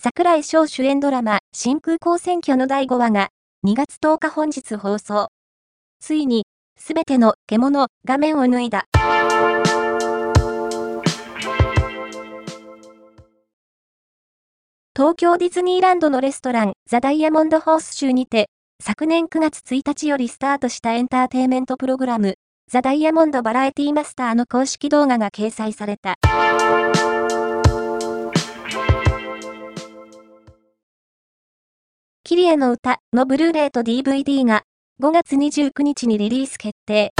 [0.00, 3.30] 桜井翔主演ドラマ、真空港選挙の第5話が、
[3.66, 5.26] 2月10日本日放送。
[5.98, 6.44] ついに、
[6.78, 8.84] すべての獣、画面を脱いだ。
[14.94, 22.36] 東京ディズニーランドのレストラン、ザ・ダイヤモンド・ホース州にて、昨年9月1日よりスタートしたエンターテイメントプログラム、
[22.70, 26.14] ザ・ダイヤモンド・バラエティマスターの公式動画が掲載された。
[32.28, 34.64] キリエの歌のブルーレイと DVD が
[35.00, 37.14] 5月29日にリリース決定。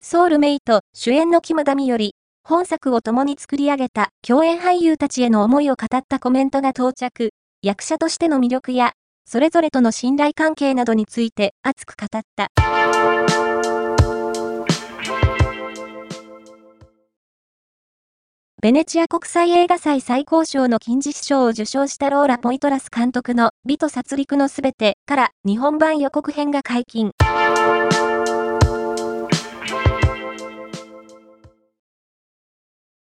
[0.00, 7.30] ソウルメイト主演のキムダミより本作を共に作り上げた共演俳優たちへの思いを語ったコメントが到着。
[7.62, 8.92] 役者としての魅力や
[9.24, 12.52] それぞれとの信頼関係などについて熱く語った。
[18.62, 27.12] ベネチア国際映画祭最高賞の金獅子賞を受賞したローラ・ポイトラス監督の美と殺戮のすべてから日本版予告編が解禁。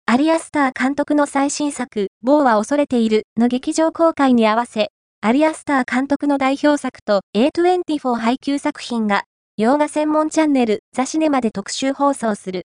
[0.07, 4.89] アリアスター監督の最新作、某は恐れているの劇場公開に合わせ、
[5.21, 9.23] アリアスター監督の代表作と A24 配給作品が、
[9.57, 12.67] 洋画専門チャンネルザシネマで特集放送する。